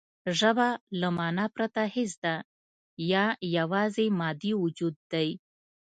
[0.39, 0.67] ژبه
[0.99, 2.35] له مانا پرته هېڅ ده
[3.11, 3.25] یا
[3.57, 5.29] یواځې مادي وجود دی